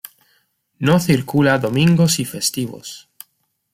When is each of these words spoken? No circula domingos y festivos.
No 0.79 0.99
circula 0.99 1.59
domingos 1.59 2.17
y 2.17 2.25
festivos. 2.25 3.07